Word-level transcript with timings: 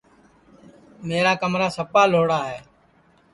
میرا 1.07 1.33
کمرا 1.41 1.67
سپا 1.77 2.01
لھوڑا 2.11 2.39
ہے 2.49 2.59